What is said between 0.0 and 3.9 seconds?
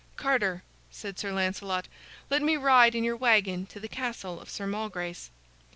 "Carter," said Sir Lancelot, "let me ride in your wagon to the